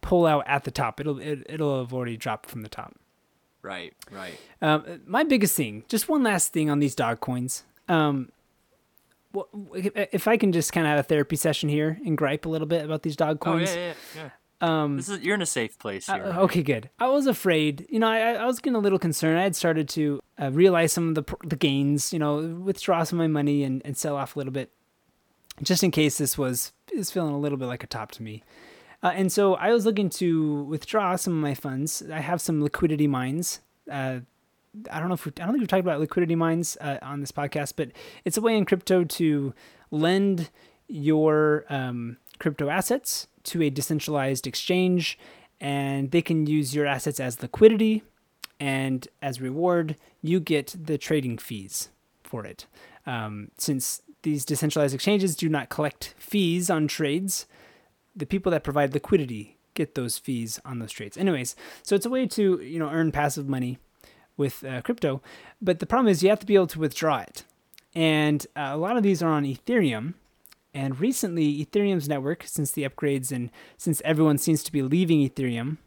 [0.00, 1.00] pull out at the top.
[1.00, 2.94] It'll it, it'll have already dropped from the top.
[3.62, 4.38] Right, right.
[4.62, 7.64] Um, my biggest thing, just one last thing on these dog coins.
[7.88, 8.30] Um,
[9.36, 9.42] wh-
[10.12, 12.68] if I can just kind of have a therapy session here and gripe a little
[12.68, 13.70] bit about these dog coins.
[13.70, 13.86] Oh yeah,
[14.16, 14.30] yeah, yeah.
[14.60, 16.24] Um, This is you're in a safe place uh, here.
[16.24, 16.36] right?
[16.38, 16.90] okay, good.
[16.98, 17.86] I was afraid.
[17.90, 19.38] You know, I, I was getting a little concerned.
[19.38, 22.12] I had started to uh, realize some of the the gains.
[22.12, 24.70] You know, withdraw some of my money and, and sell off a little bit,
[25.62, 28.42] just in case this was is feeling a little bit like a top to me.
[29.02, 32.02] Uh, and so I was looking to withdraw some of my funds.
[32.12, 33.60] I have some liquidity mines.
[33.90, 34.20] Uh,
[34.90, 37.20] I don't know if we, I don't think we've talked about liquidity mines uh, on
[37.20, 37.90] this podcast, but
[38.24, 39.54] it's a way in crypto to
[39.90, 40.50] lend
[40.88, 45.18] your um, crypto assets to a decentralized exchange,
[45.60, 48.02] and they can use your assets as liquidity,
[48.60, 51.88] and as reward, you get the trading fees
[52.22, 52.66] for it.
[53.06, 57.46] Um, since these decentralized exchanges do not collect fees on trades,
[58.18, 61.16] the people that provide liquidity get those fees on those trades.
[61.16, 63.78] Anyways, so it's a way to you know earn passive money
[64.36, 65.22] with uh, crypto,
[65.60, 67.44] but the problem is you have to be able to withdraw it,
[67.94, 70.14] and uh, a lot of these are on Ethereum.
[70.74, 75.78] And recently, Ethereum's network, since the upgrades and since everyone seems to be leaving Ethereum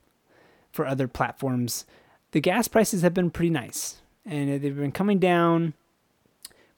[0.72, 1.86] for other platforms,
[2.32, 5.74] the gas prices have been pretty nice and they've been coming down.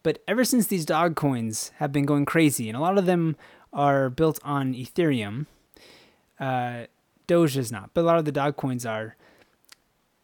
[0.01, 3.37] But ever since these dog coins have been going crazy, and a lot of them
[3.73, 5.47] are built on Ethereum,
[6.39, 6.85] uh,
[7.27, 9.15] Doge is not, but a lot of the dog coins are.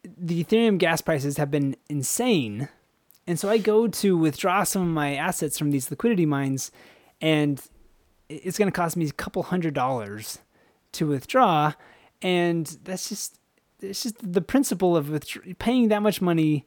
[0.04, 2.68] The Ethereum gas prices have been insane.
[3.26, 6.70] And so I go to withdraw some of my assets from these liquidity mines,
[7.20, 7.60] and
[8.28, 10.38] it's going to cost me a couple hundred dollars
[10.92, 11.74] to withdraw.
[12.22, 13.38] And that's just,
[13.80, 15.24] it's just the principle of
[15.58, 16.66] paying that much money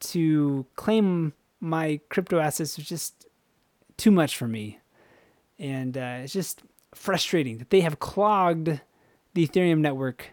[0.00, 3.26] to claim my crypto assets is just
[3.96, 4.78] too much for me.
[5.58, 6.62] And uh, it's just
[6.94, 8.80] frustrating that they have clogged
[9.34, 10.30] the Ethereum network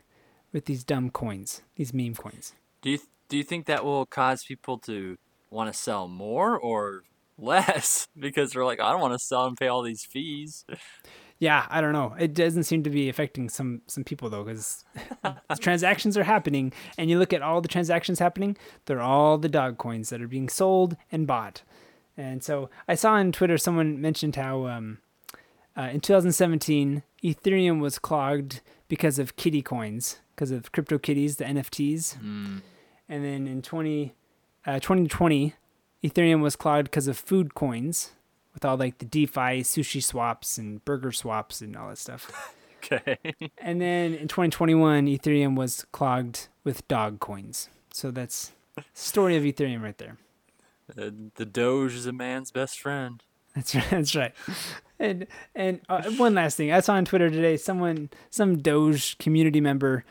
[0.51, 2.53] with these dumb coins, these meme coins.
[2.81, 2.99] Do you
[3.29, 5.17] do you think that will cause people to
[5.49, 7.03] want to sell more or
[7.37, 10.65] less because they're like, I don't want to sell and pay all these fees?
[11.39, 12.13] Yeah, I don't know.
[12.19, 14.85] It doesn't seem to be affecting some some people though, because
[15.59, 19.77] transactions are happening, and you look at all the transactions happening, they're all the dog
[19.77, 21.63] coins that are being sold and bought.
[22.15, 24.99] And so I saw on Twitter someone mentioned how um,
[25.77, 32.17] uh, in 2017 Ethereum was clogged because of kitty coins, because of CryptoKitties, the NFTs.
[32.17, 32.61] Mm,
[33.07, 34.13] And then in 20,
[34.65, 35.53] uh, 2020,
[36.03, 38.11] Ethereum was clogged because of food coins
[38.53, 42.53] with all like the DeFi sushi swaps and burger swaps and all that stuff.
[42.83, 43.17] okay.
[43.59, 47.69] and then in 2021, Ethereum was clogged with dog coins.
[47.93, 48.51] So that's
[48.93, 50.17] story of Ethereum right there.
[50.97, 53.23] Uh, the Doge is a man's best friend.
[53.55, 53.89] That's right.
[53.89, 54.33] That's right.
[55.01, 55.25] And
[55.55, 60.05] and uh, one last thing, I saw on Twitter today someone, some Doge community member,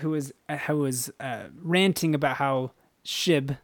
[0.00, 2.72] who was uh, who was uh, ranting about how
[3.06, 3.58] Shib,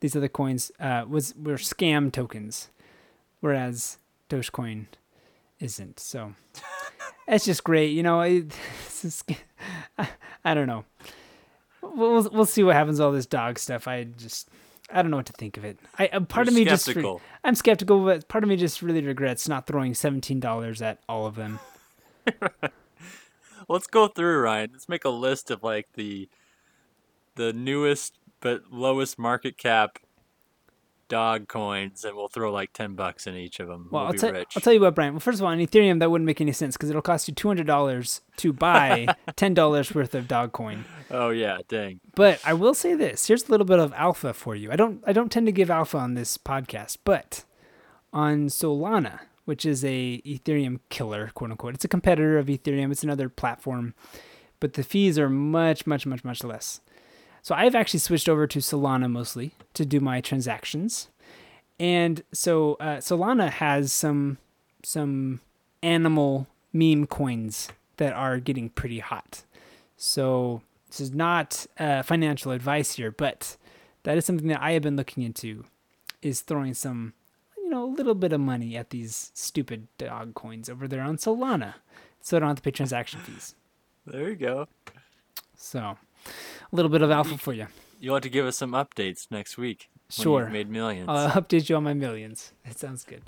[0.00, 2.70] these other coins, uh, was were scam tokens,
[3.40, 3.98] whereas
[4.30, 4.86] Dogecoin
[5.60, 6.00] isn't.
[6.00, 6.32] So
[7.28, 8.22] it's just great, you know.
[9.98, 10.08] I,
[10.42, 10.86] I don't know.
[11.82, 13.86] we'll we'll see what happens all this dog stuff.
[13.86, 14.48] I just
[14.92, 15.78] I don't know what to think of it.
[15.98, 17.20] I uh, part You're of me just skeptical.
[17.44, 21.26] I'm skeptical, but part of me just really regrets not throwing seventeen dollars at all
[21.26, 21.58] of them.
[23.68, 24.70] Let's go through, Ryan.
[24.72, 26.28] Let's make a list of like the
[27.36, 29.98] the newest but lowest market cap
[31.12, 33.88] dog coins, and we'll throw like ten bucks in each of them.
[33.90, 34.54] Well, we'll I'll be tell rich.
[34.56, 35.12] I'll tell you what, Brian.
[35.12, 37.34] Well, first of all, on Ethereum that wouldn't make any sense because it'll cost you
[37.34, 39.06] two hundred dollars to buy
[39.36, 40.86] ten dollars worth of dog coin.
[41.10, 42.00] oh yeah, dang.
[42.14, 44.72] But I will say this: here's a little bit of alpha for you.
[44.72, 47.44] I don't I don't tend to give alpha on this podcast, but
[48.10, 52.90] on Solana, which is a Ethereum killer, quote unquote, it's a competitor of Ethereum.
[52.90, 53.92] It's another platform,
[54.60, 56.80] but the fees are much much much much less.
[57.42, 61.08] So I've actually switched over to Solana mostly to do my transactions,
[61.78, 64.38] and so uh, Solana has some
[64.84, 65.40] some
[65.82, 69.42] animal meme coins that are getting pretty hot.
[69.96, 73.56] So this is not uh, financial advice here, but
[74.04, 75.64] that is something that I have been looking into,
[76.22, 77.12] is throwing some,
[77.56, 81.16] you know, a little bit of money at these stupid dog coins over there on
[81.16, 81.74] Solana,
[82.20, 83.54] so I don't have to pay transaction fees.
[84.06, 84.68] There you go.
[85.56, 85.96] So,
[86.26, 87.66] a little bit of alpha for you.
[88.00, 89.88] You'll have to give us some updates next week.
[90.10, 90.48] Sure.
[90.50, 91.06] made millions.
[91.08, 92.52] I'll update you on my millions.
[92.64, 93.22] That sounds good.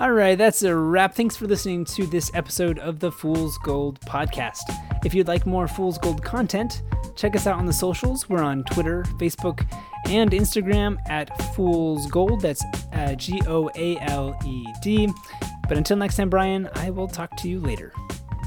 [0.00, 1.14] All right, that's a wrap.
[1.14, 4.62] Thanks for listening to this episode of the Fool's Gold podcast.
[5.04, 6.82] If you'd like more Fool's Gold content,
[7.16, 8.28] check us out on the socials.
[8.28, 9.66] We're on Twitter, Facebook,
[10.06, 12.42] and Instagram at Fool's Gold.
[12.42, 15.08] That's uh, G O A L E D.
[15.68, 17.92] But until next time, Brian, I will talk to you later.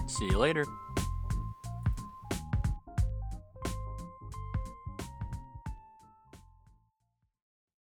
[0.07, 0.65] See you later.